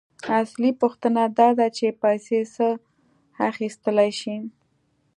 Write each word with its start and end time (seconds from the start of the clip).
اصلي 0.41 0.71
پوښتنه 0.81 1.21
داده 1.39 1.67
چې 1.77 1.97
پیسې 2.01 2.39
څه 2.55 2.67
اخیستلی 3.49 4.11
شي 4.19 4.37